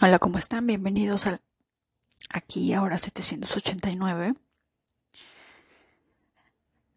Hola, 0.00 0.18
¿cómo 0.18 0.38
están? 0.38 0.66
Bienvenidos 0.66 1.28
al 1.28 1.40
aquí 2.30 2.72
ahora 2.72 2.98
789. 2.98 4.34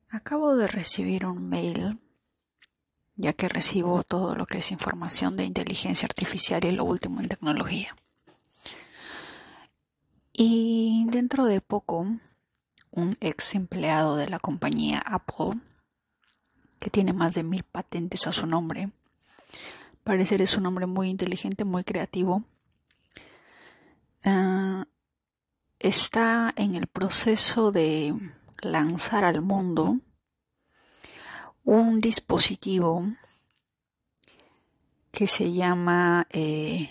Acabo 0.09 0.55
de 0.55 0.67
recibir 0.67 1.27
un 1.27 1.47
mail, 1.47 1.99
ya 3.15 3.33
que 3.33 3.49
recibo 3.49 4.03
todo 4.03 4.33
lo 4.33 4.47
que 4.47 4.57
es 4.57 4.71
información 4.71 5.37
de 5.37 5.45
inteligencia 5.45 6.07
artificial 6.07 6.65
y 6.65 6.71
lo 6.71 6.83
último 6.83 7.21
en 7.21 7.29
tecnología. 7.29 7.95
Y 10.33 11.05
dentro 11.09 11.45
de 11.45 11.61
poco, 11.61 12.07
un 12.89 13.17
ex 13.19 13.53
empleado 13.53 14.15
de 14.15 14.27
la 14.27 14.39
compañía 14.39 15.03
Apple, 15.05 15.61
que 16.79 16.89
tiene 16.89 17.13
más 17.13 17.35
de 17.35 17.43
mil 17.43 17.63
patentes 17.63 18.25
a 18.25 18.31
su 18.31 18.47
nombre, 18.47 18.89
parecer 20.03 20.41
es 20.41 20.57
un 20.57 20.65
hombre 20.65 20.87
muy 20.87 21.09
inteligente, 21.09 21.63
muy 21.63 21.83
creativo, 21.83 22.43
uh, 24.25 24.83
está 25.79 26.53
en 26.55 26.75
el 26.75 26.87
proceso 26.87 27.71
de 27.71 28.13
lanzar 28.61 29.23
al 29.23 29.41
mundo 29.41 29.99
un 31.63 32.01
dispositivo 32.01 33.03
que 35.11 35.27
se 35.27 35.51
llama 35.51 36.27
eh, 36.31 36.89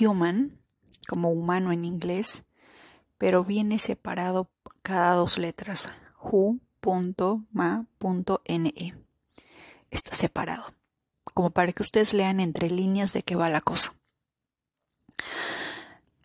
Human, 0.00 0.58
como 1.08 1.30
humano 1.30 1.72
en 1.72 1.84
inglés, 1.84 2.44
pero 3.18 3.44
viene 3.44 3.78
separado 3.78 4.50
cada 4.82 5.14
dos 5.14 5.38
letras, 5.38 5.90
hu.ma.ne. 6.20 6.64
Está 9.90 10.14
separado, 10.14 10.74
como 11.34 11.50
para 11.50 11.72
que 11.72 11.82
ustedes 11.82 12.14
lean 12.14 12.40
entre 12.40 12.70
líneas 12.70 13.12
de 13.12 13.22
qué 13.22 13.36
va 13.36 13.48
la 13.48 13.60
cosa. 13.60 13.97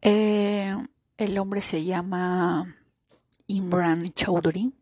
Eh, 0.06 0.76
el 1.16 1.38
hombre 1.38 1.62
se 1.62 1.86
llama 1.86 2.76
Imran 3.48 4.12
Chowdhury, 4.12 4.74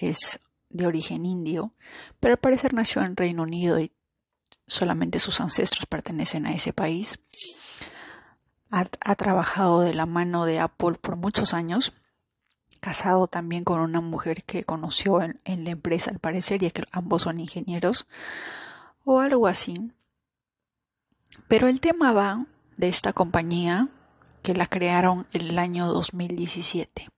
es 0.00 0.38
de 0.70 0.86
origen 0.86 1.26
indio, 1.26 1.72
pero 2.20 2.34
al 2.34 2.38
parecer 2.38 2.72
nació 2.72 3.02
en 3.02 3.16
Reino 3.16 3.42
Unido 3.42 3.80
y 3.80 3.90
solamente 4.68 5.18
sus 5.18 5.40
ancestros 5.40 5.86
pertenecen 5.88 6.46
a 6.46 6.54
ese 6.54 6.72
país. 6.72 7.18
Ha, 8.70 9.14
trabajado 9.16 9.80
de 9.80 9.92
la 9.92 10.06
mano 10.06 10.44
de 10.44 10.60
Apple 10.60 10.98
por 11.00 11.16
muchos 11.16 11.52
años, 11.52 11.92
casado 12.78 13.26
también 13.26 13.64
con 13.64 13.80
una 13.80 14.00
mujer 14.00 14.44
que 14.44 14.62
conoció 14.62 15.20
en, 15.20 15.40
en 15.44 15.64
la 15.64 15.70
empresa 15.70 16.12
al 16.12 16.20
parecer, 16.20 16.60
ya 16.60 16.70
que 16.70 16.84
ambos 16.92 17.22
son 17.22 17.40
ingenieros 17.40 18.06
o 19.04 19.18
algo 19.18 19.48
así. 19.48 19.92
Pero 21.48 21.66
el 21.66 21.80
tema 21.80 22.12
va 22.12 22.46
de 22.76 22.88
esta 22.88 23.12
compañía 23.12 23.88
que 24.44 24.54
la 24.54 24.66
crearon 24.66 25.26
el 25.32 25.58
año 25.58 25.88
2017. 25.88 27.08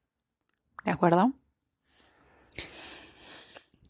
¿De 0.84 0.90
acuerdo? 0.90 1.32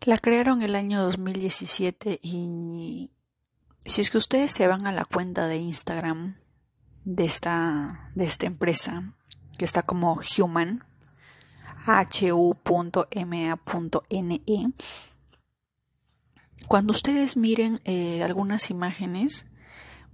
La 0.01 0.17
crearon 0.17 0.62
el 0.62 0.75
año 0.75 1.03
2017 1.03 2.19
y 2.23 3.11
si 3.84 4.01
es 4.01 4.11
que 4.11 4.17
ustedes 4.17 4.51
se 4.51 4.67
van 4.67 4.87
a 4.87 4.92
la 4.92 5.05
cuenta 5.05 5.47
de 5.48 5.59
Instagram 5.59 6.37
de 7.05 7.25
esta, 7.25 8.11
de 8.14 8.25
esta 8.25 8.47
empresa, 8.47 9.12
que 9.59 9.67
está 9.67 9.83
como 9.83 10.19
human, 10.39 10.84
hu.ma.ne, 11.87 13.12
cuando 16.67 16.91
ustedes 16.91 17.37
miren 17.37 17.81
eh, 17.84 18.23
algunas 18.23 18.70
imágenes, 18.70 19.45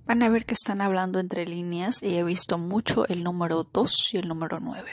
van 0.06 0.22
a 0.22 0.28
ver 0.28 0.44
que 0.44 0.54
están 0.54 0.80
hablando 0.80 1.18
entre 1.18 1.46
líneas 1.46 2.02
y 2.02 2.16
he 2.16 2.24
visto 2.24 2.58
mucho 2.58 3.06
el 3.06 3.22
número 3.22 3.64
2 3.64 4.14
y 4.14 4.18
el 4.18 4.28
número 4.28 4.60
9. 4.60 4.90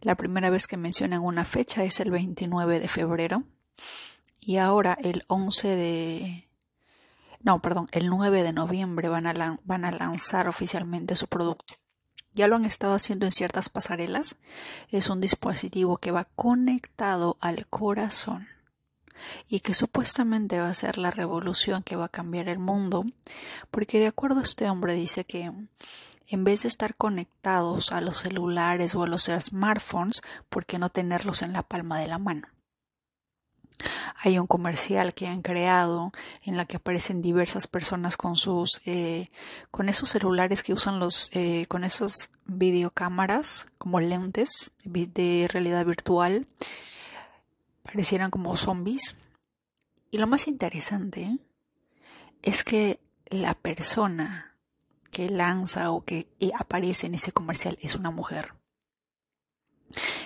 La 0.00 0.14
primera 0.14 0.50
vez 0.50 0.66
que 0.66 0.76
mencionan 0.76 1.20
una 1.20 1.44
fecha 1.44 1.84
es 1.84 2.00
el 2.00 2.10
29 2.10 2.80
de 2.80 2.88
febrero 2.88 3.44
y 4.38 4.58
ahora 4.58 4.98
el 5.00 5.24
11 5.28 5.68
de... 5.68 6.48
No, 7.40 7.60
perdón, 7.60 7.86
el 7.92 8.08
9 8.08 8.42
de 8.42 8.52
noviembre 8.52 9.08
van 9.08 9.26
a, 9.26 9.58
van 9.64 9.84
a 9.84 9.92
lanzar 9.92 10.48
oficialmente 10.48 11.16
su 11.16 11.26
producto. 11.26 11.74
Ya 12.32 12.48
lo 12.48 12.56
han 12.56 12.64
estado 12.64 12.94
haciendo 12.94 13.26
en 13.26 13.32
ciertas 13.32 13.68
pasarelas. 13.68 14.36
Es 14.88 15.08
un 15.08 15.20
dispositivo 15.20 15.98
que 15.98 16.10
va 16.10 16.24
conectado 16.24 17.36
al 17.40 17.66
corazón 17.66 18.48
y 19.48 19.60
que 19.60 19.74
supuestamente 19.74 20.60
va 20.60 20.68
a 20.68 20.74
ser 20.74 20.98
la 20.98 21.10
revolución 21.10 21.82
que 21.82 21.96
va 21.96 22.06
a 22.06 22.10
cambiar 22.10 22.48
el 22.48 22.58
mundo, 22.58 23.04
porque 23.70 23.98
de 23.98 24.06
acuerdo 24.06 24.40
a 24.40 24.44
este 24.44 24.68
hombre 24.68 24.94
dice 24.94 25.24
que 25.24 25.52
en 26.28 26.44
vez 26.44 26.62
de 26.62 26.68
estar 26.68 26.94
conectados 26.94 27.92
a 27.92 28.00
los 28.00 28.18
celulares 28.18 28.94
o 28.94 29.02
a 29.02 29.06
los 29.06 29.24
smartphones, 29.24 30.22
¿por 30.48 30.66
qué 30.66 30.78
no 30.78 30.88
tenerlos 30.88 31.42
en 31.42 31.52
la 31.52 31.62
palma 31.62 31.98
de 31.98 32.08
la 32.08 32.18
mano? 32.18 32.48
Hay 34.22 34.38
un 34.38 34.46
comercial 34.46 35.14
que 35.14 35.26
han 35.26 35.42
creado 35.42 36.12
en 36.42 36.56
la 36.56 36.64
que 36.64 36.76
aparecen 36.76 37.20
diversas 37.20 37.66
personas 37.66 38.16
con 38.16 38.36
sus 38.36 38.80
eh, 38.86 39.30
con 39.70 39.88
esos 39.88 40.10
celulares 40.10 40.62
que 40.62 40.72
usan 40.72 41.00
los 41.00 41.28
eh, 41.32 41.66
con 41.68 41.84
esas 41.84 42.30
videocámaras 42.46 43.66
como 43.76 44.00
lentes 44.00 44.70
de 44.84 45.48
realidad 45.50 45.84
virtual 45.84 46.46
parecieran 47.84 48.32
como 48.32 48.56
zombies. 48.56 49.16
Y 50.10 50.18
lo 50.18 50.26
más 50.26 50.48
interesante 50.48 51.38
es 52.42 52.64
que 52.64 52.98
la 53.26 53.54
persona 53.54 54.56
que 55.10 55.28
lanza 55.28 55.92
o 55.92 56.04
que 56.04 56.28
aparece 56.58 57.06
en 57.06 57.14
ese 57.14 57.30
comercial 57.30 57.78
es 57.80 57.94
una 57.94 58.10
mujer. 58.10 58.54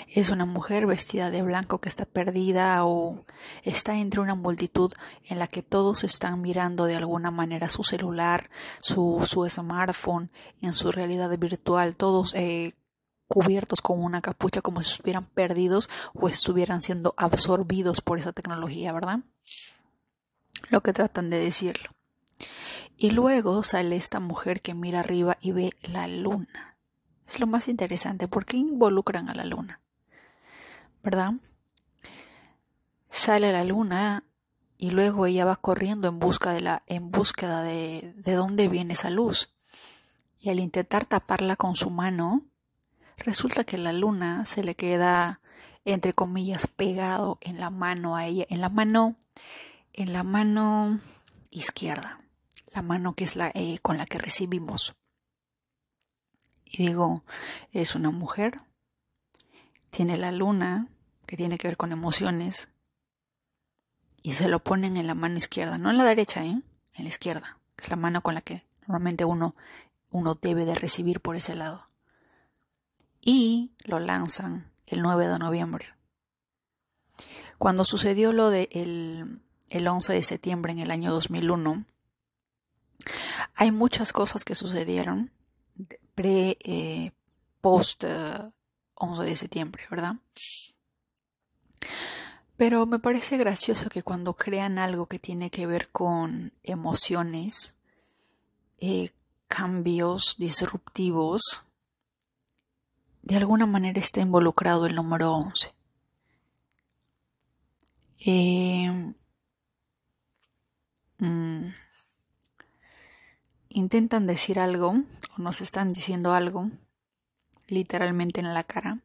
Es 0.09 0.31
una 0.31 0.47
mujer 0.47 0.87
vestida 0.87 1.31
de 1.31 1.43
blanco 1.43 1.81
que 1.81 1.91
está 1.91 2.07
perdida 2.07 2.87
o 2.87 3.27
está 3.63 3.99
entre 3.99 4.21
una 4.21 4.35
multitud 4.35 4.93
en 5.25 5.39
la 5.39 5.47
que 5.47 5.63
todos 5.63 6.05
están 6.05 6.41
mirando 6.41 6.87
de 6.87 6.97
alguna 6.97 7.31
manera 7.31 7.69
su 7.69 7.85
celular, 7.85 8.49
su, 8.81 9.23
su 9.27 9.47
smartphone, 9.47 10.31
en 10.63 10.73
su 10.73 10.91
realidad 10.91 11.37
virtual, 11.39 11.95
todos 11.95 12.35
eh, 12.35 12.75
cubiertos 13.29 13.83
con 13.83 14.03
una 14.03 14.21
capucha 14.21 14.63
como 14.63 14.83
si 14.83 14.93
estuvieran 14.93 15.27
perdidos 15.27 15.89
o 16.15 16.29
estuvieran 16.29 16.83
siendo 16.83 17.15
absorbidos 17.17 18.01
por 18.01 18.19
esa 18.19 18.33
tecnología, 18.33 18.93
¿verdad? 18.93 19.21
Lo 20.71 20.83
que 20.83 20.93
tratan 20.93 21.31
de 21.31 21.39
decirlo. 21.39 21.91
Y 22.97 23.11
luego 23.13 23.63
sale 23.63 23.97
esta 23.97 24.19
mujer 24.19 24.61
que 24.61 24.75
mira 24.75 25.01
arriba 25.01 25.37
y 25.41 25.53
ve 25.53 25.73
la 25.83 26.09
luna. 26.09 26.77
Es 27.29 27.39
lo 27.39 27.47
más 27.47 27.69
interesante. 27.69 28.27
¿Por 28.27 28.45
qué 28.45 28.57
involucran 28.57 29.29
a 29.29 29.35
la 29.35 29.45
luna? 29.45 29.81
¿Verdad? 31.03 31.35
Sale 33.11 33.53
la 33.53 33.65
luna 33.65 34.25
y 34.77 34.91
luego 34.91 35.27
ella 35.27 35.45
va 35.45 35.57
corriendo 35.57 36.09
en 36.09 36.19
busca 36.19 36.53
de 36.53 36.61
la 36.61 36.83
en 36.87 37.11
búsqueda 37.11 37.63
de 37.63 38.15
de 38.17 38.33
dónde 38.33 38.69
viene 38.69 38.95
esa 38.95 39.11
luz. 39.11 39.55
Y 40.41 40.51
al 40.51 40.61
intentar 40.61 41.05
taparla 41.05 41.57
con 41.57 41.77
su 41.77 41.91
mano, 41.91 42.45
Resulta 43.19 43.65
que 43.65 43.79
la 43.79 43.93
luna 43.93 44.47
se 44.47 44.63
le 44.63 44.77
queda, 44.77 45.41
entre 45.85 46.13
comillas, 46.13 46.69
pegado 46.69 47.39
en 47.41 47.59
la 47.59 47.69
mano 47.69 48.17
a 48.17 48.27
ella, 48.27 48.47
en 48.49 48.61
la 48.61 48.69
mano, 48.69 49.17
en 49.93 50.13
la 50.13 50.23
mano 50.23 51.01
izquierda, 51.51 52.21
la 52.73 52.83
mano 52.83 53.15
que 53.15 53.25
es 53.25 53.35
la 53.35 53.51
eh, 53.55 53.79
con 53.83 53.99
la 53.99 54.07
que 54.07 54.19
recibimos. 54.19 54.95
Y 56.65 56.87
digo, 56.87 57.25
es 57.73 57.97
una 57.97 58.11
mujer, 58.11 58.61
tiene 59.91 60.17
la 60.17 60.31
luna, 60.31 60.89
que 61.27 61.37
tiene 61.37 61.59
que 61.59 61.67
ver 61.67 61.77
con 61.77 61.91
emociones, 61.91 62.69
y 64.23 64.35
se 64.35 64.49
lo 64.49 64.63
ponen 64.63 64.97
en 64.97 65.09
la 65.09 65.15
mano 65.15 65.39
izquierda, 65.39 65.77
no 65.77 65.91
en 65.91 65.99
la 65.99 66.05
derecha, 66.05 66.45
¿eh? 66.45 66.63
en 66.95 67.05
la 67.05 67.09
izquierda, 67.09 67.59
que 67.75 67.85
es 67.85 67.91
la 67.91 67.97
mano 67.97 68.23
con 68.23 68.35
la 68.35 68.43
que 68.43 68.65
normalmente 68.87 69.25
uno, 69.25 69.57
uno 70.11 70.37
debe 70.37 70.65
de 70.65 70.77
recibir 70.77 71.21
por 71.21 71.35
ese 71.35 71.57
lado 71.57 71.88
y 73.29 73.73
lo 73.85 73.99
lanzan 73.99 74.73
el 74.87 75.03
9 75.03 75.29
de 75.29 75.39
noviembre. 75.39 75.93
Cuando 77.59 77.85
sucedió 77.85 78.33
lo 78.33 78.49
del 78.49 78.71
de 78.71 79.39
el 79.69 79.87
11 79.87 80.15
de 80.15 80.23
septiembre 80.23 80.73
en 80.73 80.79
el 80.79 80.91
año 80.91 81.13
2001, 81.13 81.85
hay 83.55 83.71
muchas 83.71 84.15
cosas 84.15 84.47
que 84.47 84.55
sucedieron 84.55 85.31
pre, 86.15 86.57
eh, 86.65 87.13
post 87.61 88.05
11 88.95 89.23
de 89.23 89.37
septiembre, 89.37 89.85
¿verdad? 89.91 90.15
Pero 92.57 92.87
me 92.87 92.99
parece 92.99 93.37
gracioso 93.37 93.91
que 93.91 94.03
cuando 94.03 94.37
crean 94.37 94.79
algo 94.79 95.05
que 95.05 95.19
tiene 95.19 95.51
que 95.51 95.67
ver 95.67 95.91
con 95.91 96.55
emociones, 96.63 97.75
eh, 98.79 99.11
cambios 99.49 100.37
disruptivos, 100.39 101.68
de 103.29 103.37
alguna 103.37 103.67
manera 103.67 104.01
está 104.01 104.21
involucrado 104.21 104.87
el 104.87 104.95
número 104.95 105.35
11. 105.35 105.75
Eh, 108.25 109.13
mm, 111.19 111.67
intentan 113.69 114.27
decir 114.27 114.59
algo 114.59 114.95
o 115.37 115.43
nos 115.43 115.61
están 115.61 115.93
diciendo 115.93 116.33
algo 116.33 116.71
literalmente 117.67 118.41
en 118.41 118.55
la 118.55 118.65
cara. 118.65 119.03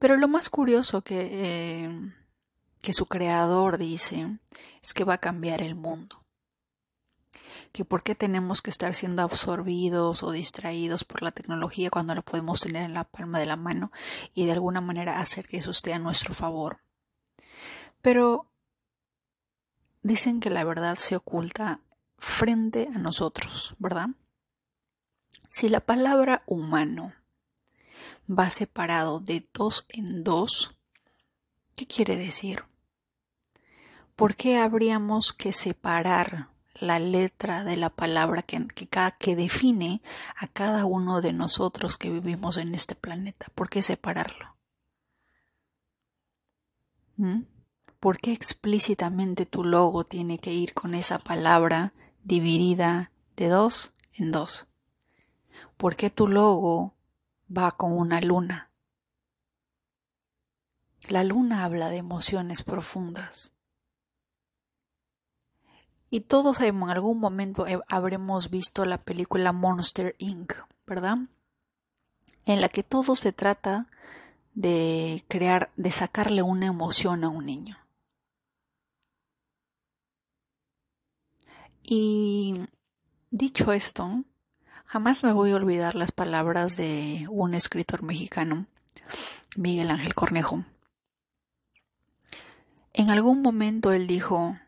Pero 0.00 0.16
lo 0.16 0.26
más 0.26 0.48
curioso 0.48 1.02
que, 1.02 1.28
eh, 1.30 2.12
que 2.82 2.92
su 2.92 3.06
creador 3.06 3.78
dice 3.78 4.40
es 4.82 4.94
que 4.94 5.04
va 5.04 5.14
a 5.14 5.18
cambiar 5.18 5.62
el 5.62 5.76
mundo. 5.76 6.24
Que 7.78 7.84
por 7.84 8.02
qué 8.02 8.16
tenemos 8.16 8.60
que 8.60 8.70
estar 8.70 8.92
siendo 8.96 9.22
absorbidos 9.22 10.24
o 10.24 10.32
distraídos 10.32 11.04
por 11.04 11.22
la 11.22 11.30
tecnología 11.30 11.90
cuando 11.90 12.12
lo 12.12 12.22
podemos 12.22 12.60
tener 12.60 12.82
en 12.82 12.92
la 12.92 13.04
palma 13.04 13.38
de 13.38 13.46
la 13.46 13.54
mano 13.54 13.92
y 14.34 14.46
de 14.46 14.50
alguna 14.50 14.80
manera 14.80 15.20
hacer 15.20 15.46
que 15.46 15.58
eso 15.58 15.70
esté 15.70 15.92
a 15.92 16.00
nuestro 16.00 16.34
favor. 16.34 16.80
Pero 18.02 18.50
dicen 20.02 20.40
que 20.40 20.50
la 20.50 20.64
verdad 20.64 20.96
se 20.96 21.14
oculta 21.14 21.78
frente 22.18 22.88
a 22.92 22.98
nosotros, 22.98 23.76
¿verdad? 23.78 24.08
Si 25.48 25.68
la 25.68 25.78
palabra 25.78 26.42
humano 26.46 27.12
va 28.28 28.50
separado 28.50 29.20
de 29.20 29.46
dos 29.54 29.86
en 29.90 30.24
dos, 30.24 30.74
¿qué 31.76 31.86
quiere 31.86 32.16
decir? 32.16 32.64
¿Por 34.16 34.34
qué 34.34 34.58
habríamos 34.58 35.32
que 35.32 35.52
separar 35.52 36.57
la 36.80 36.98
letra 36.98 37.64
de 37.64 37.76
la 37.76 37.90
palabra 37.90 38.42
que, 38.42 38.66
que, 39.18 39.36
define 39.36 40.00
a 40.36 40.46
cada 40.46 40.84
uno 40.84 41.20
de 41.20 41.32
nosotros 41.32 41.96
que 41.96 42.10
vivimos 42.10 42.56
en 42.56 42.74
este 42.74 42.94
planeta? 42.94 43.46
¿Por 43.54 43.68
qué 43.68 43.82
separarlo? 43.82 44.56
¿Mm? 47.16 47.42
¿Por 48.00 48.18
qué 48.18 48.32
explícitamente 48.32 49.44
tu 49.44 49.64
logo 49.64 50.04
tiene 50.04 50.38
que 50.38 50.52
ir 50.52 50.72
con 50.72 50.94
esa 50.94 51.18
palabra 51.18 51.92
dividida 52.22 53.10
de 53.36 53.48
dos 53.48 53.92
en 54.12 54.30
dos? 54.30 54.68
¿Por 55.76 55.96
qué 55.96 56.10
tu 56.10 56.28
logo 56.28 56.94
va 57.54 57.72
con 57.72 57.92
una 57.92 58.20
luna? 58.20 58.70
La 61.08 61.24
luna 61.24 61.64
habla 61.64 61.88
de 61.88 61.96
emociones 61.96 62.62
profundas. 62.62 63.52
Y 66.10 66.20
todos 66.20 66.60
en 66.60 66.82
algún 66.84 67.20
momento 67.20 67.66
habremos 67.88 68.50
visto 68.50 68.84
la 68.84 68.98
película 68.98 69.52
Monster 69.52 70.14
Inc., 70.18 70.54
¿verdad? 70.86 71.18
En 72.46 72.60
la 72.60 72.68
que 72.68 72.82
todo 72.82 73.14
se 73.14 73.32
trata 73.32 73.88
de 74.54 75.24
crear, 75.28 75.70
de 75.76 75.90
sacarle 75.90 76.42
una 76.42 76.66
emoción 76.66 77.24
a 77.24 77.28
un 77.28 77.44
niño. 77.44 77.78
Y 81.82 82.60
dicho 83.30 83.72
esto, 83.72 84.24
jamás 84.84 85.22
me 85.24 85.32
voy 85.32 85.52
a 85.52 85.56
olvidar 85.56 85.94
las 85.94 86.12
palabras 86.12 86.76
de 86.76 87.26
un 87.30 87.54
escritor 87.54 88.02
mexicano, 88.02 88.66
Miguel 89.56 89.90
Ángel 89.90 90.14
Cornejo. 90.14 90.64
En 92.92 93.10
algún 93.10 93.42
momento 93.42 93.92
él 93.92 94.06
dijo, 94.06 94.58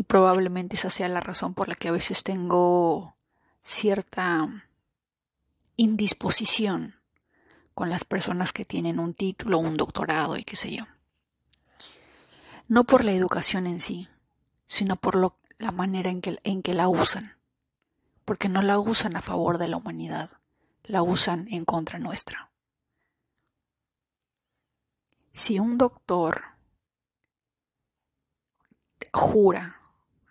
y 0.00 0.04
probablemente 0.04 0.76
esa 0.76 0.88
sea 0.88 1.10
la 1.10 1.20
razón 1.20 1.52
por 1.52 1.68
la 1.68 1.74
que 1.74 1.88
a 1.88 1.92
veces 1.92 2.22
tengo 2.22 3.18
cierta 3.62 4.66
indisposición 5.76 6.94
con 7.74 7.90
las 7.90 8.06
personas 8.06 8.54
que 8.54 8.64
tienen 8.64 8.98
un 8.98 9.12
título, 9.12 9.58
un 9.58 9.76
doctorado 9.76 10.38
y 10.38 10.44
qué 10.44 10.56
sé 10.56 10.74
yo. 10.74 10.86
No 12.66 12.84
por 12.84 13.04
la 13.04 13.12
educación 13.12 13.66
en 13.66 13.78
sí, 13.78 14.08
sino 14.66 14.96
por 14.96 15.34
la 15.58 15.70
manera 15.70 16.08
en 16.08 16.22
que, 16.22 16.38
en 16.44 16.62
que 16.62 16.72
la 16.72 16.88
usan, 16.88 17.36
porque 18.24 18.48
no 18.48 18.62
la 18.62 18.78
usan 18.78 19.16
a 19.16 19.20
favor 19.20 19.58
de 19.58 19.68
la 19.68 19.76
humanidad, 19.76 20.30
la 20.84 21.02
usan 21.02 21.46
en 21.50 21.66
contra 21.66 21.98
nuestra. 21.98 22.50
Si 25.34 25.58
un 25.58 25.76
doctor 25.76 26.42
jura 29.12 29.79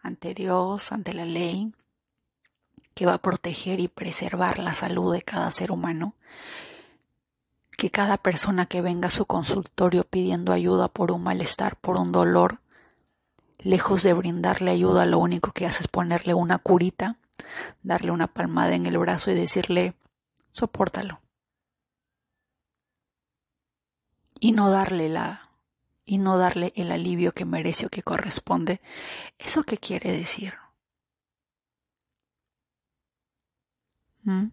ante 0.09 0.33
Dios, 0.33 0.91
ante 0.91 1.13
la 1.13 1.23
ley, 1.23 1.71
que 2.95 3.05
va 3.05 3.13
a 3.13 3.21
proteger 3.21 3.79
y 3.79 3.87
preservar 3.87 4.57
la 4.57 4.73
salud 4.73 5.13
de 5.13 5.21
cada 5.21 5.51
ser 5.51 5.71
humano, 5.71 6.15
que 7.77 7.91
cada 7.91 8.17
persona 8.17 8.65
que 8.65 8.81
venga 8.81 9.07
a 9.07 9.11
su 9.11 9.25
consultorio 9.25 10.03
pidiendo 10.03 10.51
ayuda 10.51 10.87
por 10.87 11.11
un 11.11 11.23
malestar, 11.23 11.77
por 11.77 11.97
un 11.97 12.11
dolor, 12.11 12.59
lejos 13.59 14.01
de 14.01 14.13
brindarle 14.13 14.71
ayuda, 14.71 15.05
lo 15.05 15.19
único 15.19 15.51
que 15.51 15.67
hace 15.67 15.83
es 15.83 15.87
ponerle 15.87 16.33
una 16.33 16.57
curita, 16.57 17.17
darle 17.83 18.11
una 18.11 18.27
palmada 18.27 18.73
en 18.73 18.87
el 18.87 18.97
brazo 18.97 19.29
y 19.29 19.35
decirle, 19.35 19.93
sopórtalo. 20.51 21.21
Y 24.39 24.53
no 24.53 24.71
darle 24.71 25.07
la 25.07 25.48
y 26.09 26.17
no 26.17 26.39
darle 26.39 26.73
el 26.75 26.91
alivio 26.91 27.33
que 27.33 27.45
merece 27.45 27.85
o 27.85 27.89
que 27.89 28.01
corresponde. 28.01 28.81
¿Eso 29.37 29.61
qué 29.61 29.77
quiere 29.77 30.11
decir? 30.11 30.55
¿Mm? 34.23 34.47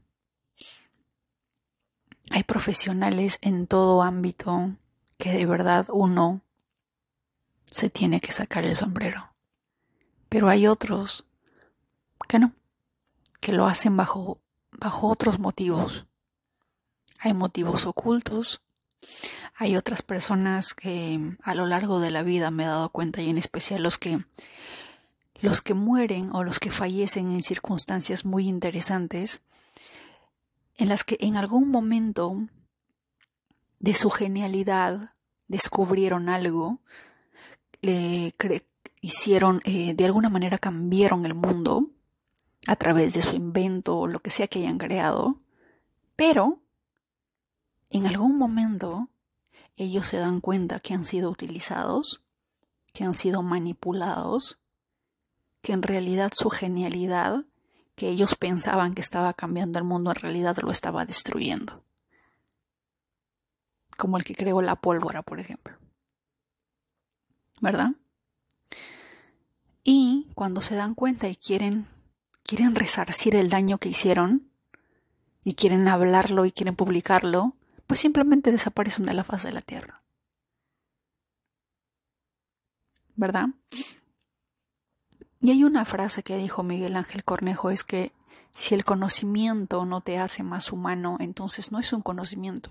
Hay 2.28 2.42
profesionales 2.42 3.38
en 3.40 3.66
todo 3.66 4.02
ámbito 4.02 4.76
que 5.16 5.32
de 5.32 5.46
verdad 5.46 5.86
uno 5.88 6.42
se 7.64 7.88
tiene 7.88 8.20
que 8.20 8.32
sacar 8.32 8.64
el 8.64 8.76
sombrero. 8.76 9.32
Pero 10.28 10.50
hay 10.50 10.66
otros 10.66 11.26
que 12.28 12.38
no, 12.38 12.52
que 13.40 13.52
lo 13.52 13.64
hacen 13.64 13.96
bajo, 13.96 14.42
bajo 14.72 15.08
otros 15.08 15.38
motivos. 15.38 16.04
Hay 17.18 17.32
motivos 17.32 17.86
ocultos. 17.86 18.60
Hay 19.54 19.76
otras 19.76 20.02
personas 20.02 20.74
que 20.74 21.20
a 21.42 21.54
lo 21.54 21.66
largo 21.66 22.00
de 22.00 22.10
la 22.10 22.22
vida 22.22 22.50
me 22.50 22.64
he 22.64 22.66
dado 22.66 22.90
cuenta 22.90 23.22
y 23.22 23.30
en 23.30 23.38
especial 23.38 23.82
los 23.82 23.98
que 23.98 24.18
los 25.40 25.60
que 25.60 25.74
mueren 25.74 26.30
o 26.34 26.44
los 26.44 26.58
que 26.58 26.70
fallecen 26.70 27.30
en 27.30 27.42
circunstancias 27.42 28.24
muy 28.24 28.48
interesantes 28.48 29.42
en 30.76 30.88
las 30.88 31.04
que 31.04 31.18
en 31.20 31.36
algún 31.36 31.70
momento 31.70 32.46
de 33.78 33.94
su 33.94 34.08
genialidad 34.08 35.12
descubrieron 35.46 36.30
algo 36.30 36.80
le 37.82 38.34
hicieron, 39.00 39.60
eh, 39.64 39.94
de 39.94 40.04
alguna 40.04 40.28
manera 40.28 40.58
cambiaron 40.58 41.26
el 41.26 41.34
mundo 41.34 41.90
a 42.66 42.76
través 42.76 43.14
de 43.14 43.22
su 43.22 43.36
invento 43.36 43.98
o 43.98 44.06
lo 44.06 44.18
que 44.18 44.30
sea 44.30 44.48
que 44.48 44.60
hayan 44.60 44.78
creado, 44.78 45.40
pero 46.16 46.60
en 47.90 48.06
algún 48.06 48.38
momento 48.38 49.08
ellos 49.76 50.06
se 50.06 50.18
dan 50.18 50.40
cuenta 50.40 50.80
que 50.80 50.94
han 50.94 51.04
sido 51.04 51.30
utilizados, 51.30 52.22
que 52.92 53.04
han 53.04 53.14
sido 53.14 53.42
manipulados, 53.42 54.58
que 55.62 55.72
en 55.72 55.82
realidad 55.82 56.30
su 56.34 56.50
genialidad, 56.50 57.44
que 57.94 58.08
ellos 58.08 58.34
pensaban 58.34 58.94
que 58.94 59.02
estaba 59.02 59.34
cambiando 59.34 59.78
el 59.78 59.84
mundo, 59.84 60.10
en 60.10 60.16
realidad 60.16 60.56
lo 60.62 60.70
estaba 60.70 61.04
destruyendo. 61.04 61.82
Como 63.96 64.16
el 64.18 64.24
que 64.24 64.34
creó 64.34 64.62
la 64.62 64.76
pólvora, 64.76 65.22
por 65.22 65.40
ejemplo. 65.40 65.76
¿verdad? 67.60 67.92
Y 69.82 70.28
cuando 70.34 70.60
se 70.60 70.74
dan 70.74 70.94
cuenta 70.94 71.28
y 71.28 71.36
quieren, 71.36 71.86
quieren 72.42 72.74
resarcir 72.74 73.36
el 73.36 73.50
daño 73.50 73.78
que 73.78 73.88
hicieron, 73.88 74.50
y 75.44 75.54
quieren 75.54 75.86
hablarlo 75.86 76.44
y 76.44 76.50
quieren 76.50 76.74
publicarlo, 76.74 77.55
pues 77.86 78.00
simplemente 78.00 78.52
desaparecen 78.52 79.06
de 79.06 79.14
la 79.14 79.24
faz 79.24 79.44
de 79.44 79.52
la 79.52 79.60
tierra. 79.60 80.02
¿Verdad? 83.14 83.48
Y 85.40 85.50
hay 85.50 85.64
una 85.64 85.84
frase 85.84 86.22
que 86.22 86.36
dijo 86.36 86.62
Miguel 86.62 86.96
Ángel 86.96 87.24
Cornejo, 87.24 87.70
es 87.70 87.84
que 87.84 88.12
si 88.50 88.74
el 88.74 88.84
conocimiento 88.84 89.84
no 89.84 90.00
te 90.00 90.18
hace 90.18 90.42
más 90.42 90.72
humano, 90.72 91.18
entonces 91.20 91.72
no 91.72 91.78
es 91.78 91.92
un 91.92 92.02
conocimiento, 92.02 92.70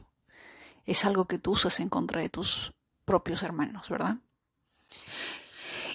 es 0.86 1.05
algo 1.05 1.25
que 1.25 1.38
tú 1.38 1.51
usas 1.51 1.79
en 1.79 1.89
contra 1.89 2.22
de 2.22 2.29
tus 2.29 2.74
propios 3.05 3.43
hermanos, 3.43 3.89
¿verdad? 3.89 4.17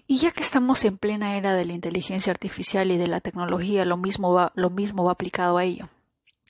Y 0.07 0.19
ya 0.19 0.33
que 0.33 0.43
estamos 0.43 0.85
en 0.85 0.97
plena 0.97 1.37
era 1.37 1.55
de 1.55 1.65
la 1.65 1.73
inteligencia 1.73 2.33
artificial 2.33 2.91
y 2.91 2.97
de 2.97 3.09
la 3.09 3.21
tecnología, 3.21 3.85
lo 3.85 3.97
mismo 3.97 4.33
va, 4.33 4.53
lo 4.55 4.71
mismo 4.71 5.05
va 5.05 5.13
aplicado 5.13 5.59
a 5.59 5.65
ello. 5.65 5.89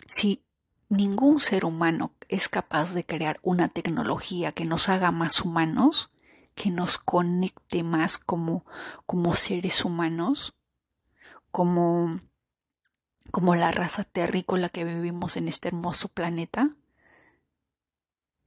Si 0.07 0.43
ningún 0.91 1.41
ser 1.41 1.65
humano 1.65 2.13
es 2.29 2.49
capaz 2.49 2.93
de 2.93 3.07
crear 3.07 3.39
una 3.43 3.69
tecnología 3.69 4.53
que 4.53 4.67
nos 4.67 4.91
haga 4.91 5.13
más 5.13 5.41
humanos, 5.41 6.11
que 6.55 6.71
nos 6.71 6.99
conecte 6.99 7.83
más 7.83 8.19
como, 8.19 8.67
como 9.07 9.35
seres 9.35 9.85
humanos, 9.85 10.55
como, 11.53 12.19
como 13.31 13.55
la 13.55 13.71
raza 13.71 14.05
terrícola 14.05 14.69
que 14.69 14.85
vivimos 14.85 15.37
en 15.37 15.49
este 15.49 15.69
hermoso 15.69 16.09
planeta, 16.09 16.77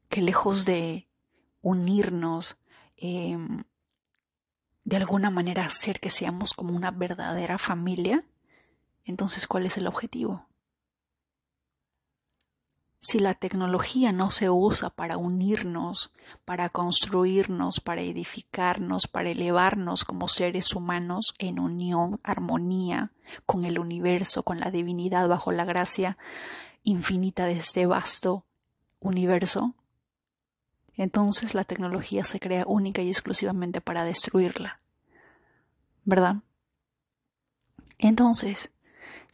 que 0.10 0.22
lejos 0.22 0.66
de 0.66 1.08
unirnos, 1.62 2.58
eh, 2.98 3.38
de 4.84 4.98
alguna 4.98 5.30
manera 5.30 5.66
hacer 5.66 6.02
que 6.02 6.10
seamos 6.10 6.54
como 6.54 6.76
una 6.76 6.92
verdadera 6.92 7.58
familia, 7.58 8.26
entonces 9.06 9.48
¿cuál 9.48 9.66
es 9.66 9.78
el 9.78 9.88
objetivo? 9.88 10.46
Si 13.04 13.20
la 13.20 13.34
tecnología 13.34 14.14
no 14.14 14.32
se 14.32 14.50
usa 14.50 14.90
para 14.90 15.18
unirnos, 15.18 16.14
para 16.46 16.70
construirnos, 16.70 17.82
para 17.82 18.02
edificarnos, 18.02 19.10
para 19.10 19.30
elevarnos 19.30 20.06
como 20.06 20.30
seres 20.30 20.74
humanos 20.74 21.34
en 21.38 21.60
unión, 21.60 22.22
armonía 22.24 23.12
con 23.46 23.66
el 23.66 23.78
universo, 23.78 24.44
con 24.44 24.62
la 24.62 24.72
divinidad 24.72 25.28
bajo 25.28 25.52
la 25.52 25.66
gracia 25.66 26.18
infinita 26.84 27.46
de 27.46 27.58
este 27.58 27.86
vasto 27.88 28.46
universo, 29.02 29.76
entonces 30.96 31.56
la 31.56 31.66
tecnología 31.66 32.24
se 32.24 32.40
crea 32.40 32.64
única 32.66 33.02
y 33.02 33.10
exclusivamente 33.10 33.82
para 33.82 34.06
destruirla. 34.06 34.80
¿Verdad? 36.06 36.38
Entonces, 37.98 38.72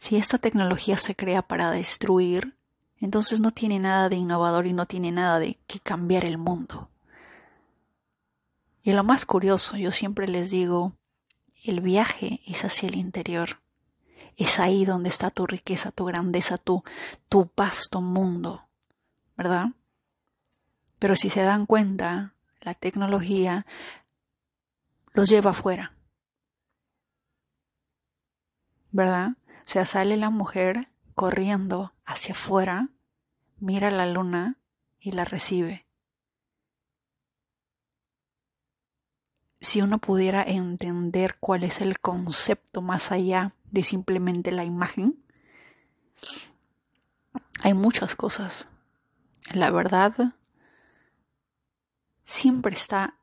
si 0.00 0.16
esta 0.16 0.38
tecnología 0.38 0.96
se 0.96 1.14
crea 1.14 1.42
para 1.42 1.70
destruir, 1.70 2.56
entonces 3.00 3.40
no 3.40 3.50
tiene 3.50 3.78
nada 3.78 4.08
de 4.08 4.16
innovador 4.16 4.66
y 4.66 4.72
no 4.72 4.86
tiene 4.86 5.10
nada 5.10 5.38
de 5.38 5.58
que 5.66 5.80
cambiar 5.80 6.24
el 6.24 6.36
mundo. 6.38 6.90
Y 8.82 8.92
lo 8.92 9.04
más 9.04 9.26
curioso, 9.26 9.76
yo 9.76 9.90
siempre 9.90 10.28
les 10.28 10.50
digo, 10.50 10.94
el 11.64 11.80
viaje 11.80 12.40
es 12.46 12.64
hacia 12.64 12.88
el 12.88 12.96
interior. 12.96 13.60
Es 14.36 14.58
ahí 14.58 14.84
donde 14.84 15.08
está 15.08 15.30
tu 15.30 15.46
riqueza, 15.46 15.90
tu 15.90 16.04
grandeza, 16.04 16.56
tu, 16.56 16.82
tu 17.28 17.50
vasto 17.56 18.00
mundo. 18.00 18.68
¿Verdad? 19.36 19.70
Pero 20.98 21.16
si 21.16 21.30
se 21.30 21.42
dan 21.42 21.66
cuenta, 21.66 22.34
la 22.60 22.74
tecnología 22.74 23.66
los 25.12 25.28
lleva 25.28 25.50
afuera. 25.50 25.94
¿Verdad? 28.92 29.30
O 29.48 29.72
sea, 29.72 29.84
sale 29.86 30.16
la 30.16 30.30
mujer 30.30 30.89
corriendo 31.20 31.92
hacia 32.06 32.32
afuera, 32.32 32.88
mira 33.58 33.90
la 33.90 34.06
luna 34.06 34.56
y 34.98 35.12
la 35.12 35.26
recibe. 35.26 35.86
Si 39.60 39.82
uno 39.82 39.98
pudiera 39.98 40.42
entender 40.42 41.36
cuál 41.38 41.64
es 41.64 41.82
el 41.82 42.00
concepto 42.00 42.80
más 42.80 43.12
allá 43.12 43.52
de 43.70 43.82
simplemente 43.82 44.50
la 44.50 44.64
imagen, 44.64 45.22
hay 47.62 47.74
muchas 47.74 48.14
cosas. 48.14 48.68
La 49.52 49.70
verdad 49.70 50.14
siempre 52.24 52.72
está 52.72 53.18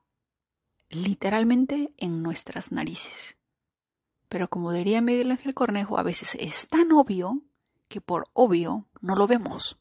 literalmente 0.90 1.96
en 1.98 2.22
nuestras 2.22 2.72
narices. 2.72 3.38
Pero 4.30 4.50
como 4.50 4.72
diría 4.72 5.02
Miguel 5.02 5.32
Ángel 5.32 5.56
Cornejo, 5.56 5.98
a 5.98 6.04
veces 6.04 6.36
es 6.36 6.68
tan 6.70 6.92
obvio 6.92 7.42
que 7.88 8.02
por 8.02 8.28
obvio 8.34 8.88
no 9.02 9.16
lo 9.16 9.28
vemos. 9.28 9.78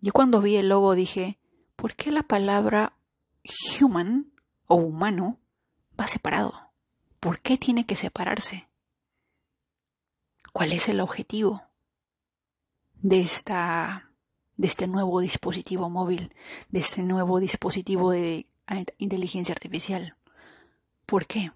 Yo 0.00 0.12
cuando 0.12 0.40
vi 0.40 0.56
el 0.56 0.68
logo 0.68 0.94
dije, 0.94 1.38
¿por 1.76 1.94
qué 1.94 2.10
la 2.10 2.24
palabra 2.24 2.94
human 3.80 4.32
o 4.66 4.74
humano 4.76 5.38
va 5.98 6.06
separado? 6.06 6.72
¿Por 7.20 7.40
qué 7.40 7.56
tiene 7.56 7.86
que 7.86 7.94
separarse? 7.94 8.68
¿Cuál 10.52 10.72
es 10.72 10.88
el 10.88 11.00
objetivo 11.00 11.62
de 12.94 13.20
esta 13.20 14.08
de 14.56 14.66
este 14.66 14.86
nuevo 14.86 15.20
dispositivo 15.20 15.88
móvil, 15.88 16.34
de 16.68 16.80
este 16.80 17.02
nuevo 17.02 17.40
dispositivo 17.40 18.10
de 18.10 18.46
inteligencia 18.98 19.52
artificial? 19.52 20.16
¿Por 21.06 21.26
qué? 21.26 21.52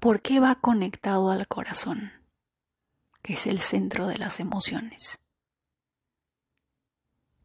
¿Por 0.00 0.20
qué 0.20 0.40
va 0.40 0.56
conectado 0.56 1.30
al 1.30 1.48
corazón, 1.48 2.12
que 3.22 3.34
es 3.34 3.46
el 3.46 3.60
centro 3.60 4.06
de 4.06 4.18
las 4.18 4.40
emociones? 4.40 5.20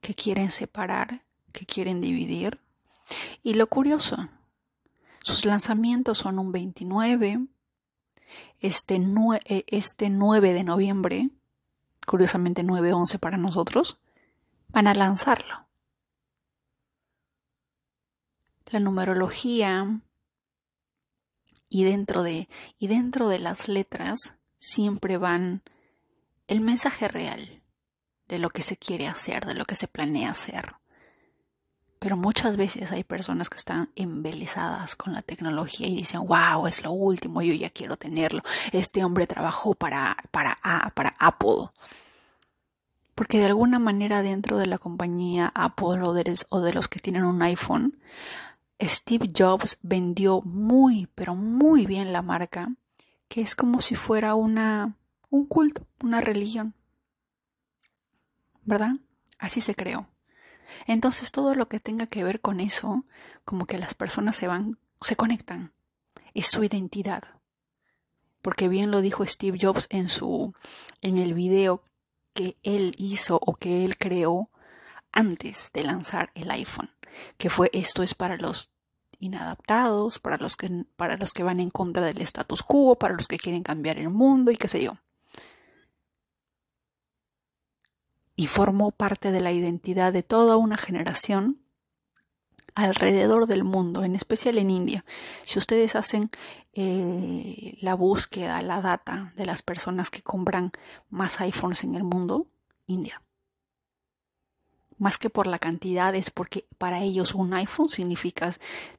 que 0.03 0.13
quieren 0.13 0.51
separar, 0.51 1.23
que 1.51 1.65
quieren 1.65 2.01
dividir. 2.01 2.59
Y 3.41 3.55
lo 3.55 3.67
curioso, 3.67 4.29
sus 5.23 5.45
lanzamientos 5.45 6.19
son 6.19 6.37
un 6.37 6.51
29, 6.51 7.47
este, 8.59 8.95
eh, 9.45 9.63
este 9.67 10.09
9 10.09 10.53
de 10.53 10.63
noviembre, 10.63 11.29
curiosamente 12.05 12.63
9-11 12.63 13.17
para 13.17 13.37
nosotros, 13.37 13.99
van 14.67 14.87
a 14.87 14.93
lanzarlo. 14.93 15.65
La 18.67 18.79
numerología 18.79 20.01
y 21.73 21.85
dentro 21.85 22.21
de 22.21 22.47
y 22.77 22.85
dentro 22.85 23.27
de 23.29 23.39
las 23.39 23.67
letras 23.67 24.35
siempre 24.59 25.17
van 25.17 25.63
el 26.47 26.61
mensaje 26.61 27.07
real 27.07 27.63
de 28.27 28.37
lo 28.37 28.51
que 28.51 28.61
se 28.61 28.77
quiere 28.77 29.07
hacer, 29.07 29.47
de 29.47 29.55
lo 29.55 29.65
que 29.65 29.73
se 29.73 29.87
planea 29.87 30.29
hacer. 30.29 30.75
Pero 31.97 32.15
muchas 32.15 32.57
veces 32.57 32.91
hay 32.91 33.03
personas 33.03 33.49
que 33.49 33.57
están 33.57 33.89
embelesadas 33.95 34.95
con 34.95 35.13
la 35.13 35.23
tecnología 35.23 35.87
y 35.87 35.95
dicen, 35.95 36.27
wow, 36.27 36.67
es 36.67 36.83
lo 36.83 36.91
último, 36.91 37.41
yo 37.41 37.53
ya 37.53 37.71
quiero 37.71 37.97
tenerlo. 37.97 38.43
Este 38.71 39.03
hombre 39.03 39.25
trabajó 39.25 39.73
para, 39.73 40.15
para, 40.29 40.59
para 40.93 41.15
Apple. 41.17 41.71
Porque 43.15 43.39
de 43.39 43.45
alguna 43.45 43.79
manera 43.79 44.21
dentro 44.21 44.57
de 44.57 44.67
la 44.67 44.77
compañía 44.77 45.51
Apple 45.55 46.03
o 46.03 46.13
de, 46.13 46.35
o 46.49 46.59
de 46.61 46.73
los 46.73 46.87
que 46.87 46.99
tienen 46.99 47.23
un 47.23 47.41
iPhone, 47.41 47.97
Steve 48.81 49.29
Jobs 49.35 49.77
vendió 49.81 50.41
muy, 50.41 51.07
pero 51.15 51.35
muy 51.35 51.85
bien 51.85 52.11
la 52.11 52.21
marca, 52.21 52.75
que 53.27 53.41
es 53.41 53.55
como 53.55 53.81
si 53.81 53.95
fuera 53.95 54.35
una, 54.35 54.97
un 55.29 55.45
culto, 55.45 55.87
una 56.03 56.21
religión. 56.21 56.75
¿Verdad? 58.63 58.95
Así 59.39 59.61
se 59.61 59.75
creó. 59.75 60.07
Entonces 60.87 61.31
todo 61.31 61.55
lo 61.55 61.67
que 61.67 61.79
tenga 61.79 62.07
que 62.07 62.23
ver 62.23 62.41
con 62.41 62.59
eso, 62.59 63.05
como 63.45 63.65
que 63.65 63.77
las 63.77 63.93
personas 63.93 64.35
se 64.35 64.47
van, 64.47 64.79
se 65.01 65.15
conectan. 65.15 65.73
Es 66.33 66.47
su 66.47 66.63
identidad. 66.63 67.23
Porque 68.41 68.67
bien 68.67 68.91
lo 68.91 69.01
dijo 69.01 69.25
Steve 69.25 69.57
Jobs 69.59 69.87
en 69.89 70.09
su, 70.09 70.53
en 71.01 71.17
el 71.17 71.33
video 71.33 71.83
que 72.33 72.57
él 72.63 72.95
hizo 72.97 73.39
o 73.45 73.55
que 73.55 73.85
él 73.85 73.97
creó 73.97 74.49
antes 75.11 75.71
de 75.73 75.83
lanzar 75.83 76.31
el 76.33 76.49
iPhone, 76.51 76.89
que 77.37 77.49
fue 77.49 77.69
esto 77.73 78.03
es 78.03 78.13
para 78.13 78.37
los 78.37 78.71
inadaptados, 79.19 80.19
para 80.19 80.37
los 80.37 80.55
que, 80.55 80.85
para 80.95 81.17
los 81.17 81.33
que 81.33 81.43
van 81.43 81.59
en 81.59 81.69
contra 81.69 82.05
del 82.05 82.21
status 82.21 82.63
quo, 82.63 82.95
para 82.95 83.15
los 83.15 83.27
que 83.27 83.37
quieren 83.37 83.63
cambiar 83.63 83.97
el 83.97 84.09
mundo 84.09 84.51
y 84.51 84.57
qué 84.57 84.67
sé 84.67 84.83
yo. 84.83 84.97
Y 88.35 88.47
formó 88.47 88.91
parte 88.91 89.31
de 89.31 89.41
la 89.41 89.51
identidad 89.51 90.11
de 90.11 90.23
toda 90.23 90.57
una 90.57 90.77
generación 90.77 91.59
alrededor 92.75 93.45
del 93.45 93.63
mundo, 93.63 94.03
en 94.03 94.15
especial 94.15 94.57
en 94.57 94.71
India. 94.71 95.05
Si 95.43 95.59
ustedes 95.59 95.95
hacen 95.95 96.29
eh, 96.73 97.77
la 97.81 97.93
búsqueda, 97.93 98.61
la 98.63 98.81
data 98.81 99.31
de 99.35 99.45
las 99.45 99.61
personas 99.61 100.09
que 100.09 100.23
compran 100.23 100.71
más 101.09 101.39
iPhones 101.39 101.83
en 101.83 101.95
el 101.95 102.03
mundo, 102.03 102.47
India 102.87 103.22
más 104.97 105.17
que 105.17 105.29
por 105.29 105.47
la 105.47 105.59
cantidad, 105.59 106.13
es 106.15 106.31
porque 106.31 106.65
para 106.77 107.01
ellos 107.01 107.35
un 107.35 107.53
iPhone 107.53 107.89
significa, 107.89 108.53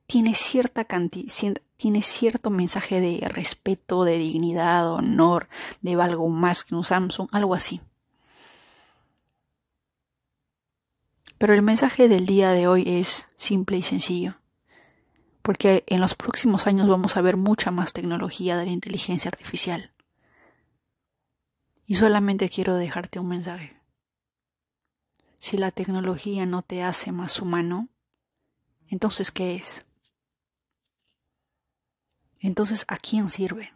tiene 0.07 0.35
cierta 0.35 0.85
cantidad, 0.85 1.31
tiene 1.77 2.03
cierto 2.03 2.51
mensaje 2.51 3.01
de 3.01 3.27
respeto, 3.29 4.05
de 4.05 4.19
dignidad, 4.19 4.91
honor, 4.91 5.49
de 5.83 6.01
algo 6.01 6.29
más 6.29 6.65
que 6.65 6.75
un 6.75 6.85
Samsung, 6.85 7.29
algo 7.33 7.55
así. 7.55 7.81
Pero 11.39 11.53
el 11.53 11.63
mensaje 11.63 12.09
del 12.09 12.27
día 12.27 12.51
de 12.51 12.67
hoy 12.69 12.85
es 12.87 13.29
simple 13.37 13.77
y 13.77 13.83
sencillo, 13.83 14.37
porque 15.43 15.85
en 15.89 16.01
los 16.01 16.15
próximos 16.15 16.67
años 16.67 16.89
vamos 16.89 17.17
a 17.17 17.21
ver 17.21 17.37
mucha 17.37 17.71
más 17.71 17.93
tecnología 17.93 18.57
de 18.57 18.67
la 18.67 18.73
inteligencia 18.73 19.29
artificial. 19.29 19.93
Y 21.87 21.97
solamente 21.97 22.49
quiero 22.49 22.77
dejarte 22.77 23.19
un 23.19 23.29
mensaje. 23.29 23.84
Si 25.45 25.59
la 25.59 25.71
tecnología 25.73 26.47
no 26.47 26.63
te 26.63 26.83
hace 26.83 27.13
más 27.13 27.39
humano, 27.43 27.91
entonces 28.89 29.31
¿qué 29.31 29.57
es? 29.57 29.85
Entonces, 32.41 32.87
¿a 32.89 32.97
quién 32.97 33.29
sirve? 33.29 33.75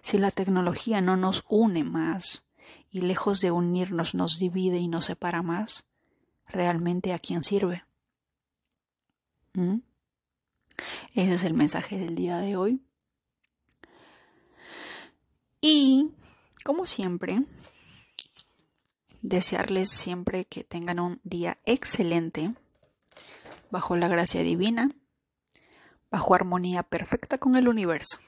Si 0.00 0.18
la 0.18 0.32
tecnología 0.32 1.00
no 1.00 1.16
nos 1.16 1.44
une 1.48 1.84
más 1.84 2.44
y 2.90 3.02
lejos 3.02 3.40
de 3.40 3.52
unirnos 3.52 4.16
nos 4.16 4.40
divide 4.40 4.78
y 4.78 4.88
nos 4.88 5.04
separa 5.04 5.42
más, 5.42 5.84
¿realmente 6.48 7.12
a 7.12 7.20
quién 7.20 7.44
sirve? 7.44 7.84
¿Mm? 9.52 9.76
Ese 11.14 11.34
es 11.34 11.44
el 11.44 11.54
mensaje 11.54 11.98
del 11.98 12.16
día 12.16 12.38
de 12.38 12.56
hoy. 12.56 12.82
Y, 15.60 16.10
como 16.64 16.84
siempre, 16.84 17.44
desearles 19.22 19.90
siempre 19.90 20.44
que 20.44 20.64
tengan 20.64 21.00
un 21.00 21.20
día 21.24 21.58
excelente, 21.64 22.54
bajo 23.70 23.96
la 23.96 24.08
gracia 24.08 24.42
divina, 24.42 24.90
bajo 26.10 26.34
armonía 26.34 26.82
perfecta 26.82 27.38
con 27.38 27.56
el 27.56 27.68
universo. 27.68 28.18